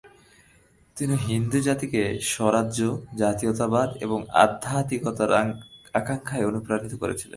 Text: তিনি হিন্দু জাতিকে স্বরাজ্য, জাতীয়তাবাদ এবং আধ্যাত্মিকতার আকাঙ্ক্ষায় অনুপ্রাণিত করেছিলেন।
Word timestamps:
তিনি 0.97 1.15
হিন্দু 1.27 1.59
জাতিকে 1.61 2.01
স্বরাজ্য, 2.33 2.79
জাতীয়তাবাদ 3.17 3.89
এবং 4.05 4.19
আধ্যাত্মিকতার 4.43 5.31
আকাঙ্ক্ষায় 5.93 6.47
অনুপ্রাণিত 6.47 6.93
করেছিলেন। 7.01 7.29